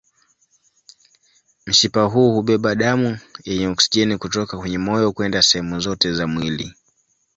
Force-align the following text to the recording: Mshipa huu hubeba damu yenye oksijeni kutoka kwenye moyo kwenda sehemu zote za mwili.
Mshipa 1.65 2.03
huu 2.03 2.33
hubeba 2.33 2.75
damu 2.75 3.17
yenye 3.43 3.67
oksijeni 3.67 4.17
kutoka 4.17 4.57
kwenye 4.57 4.77
moyo 4.77 5.11
kwenda 5.11 5.41
sehemu 5.41 5.79
zote 5.79 6.13
za 6.13 6.27
mwili. 6.27 6.73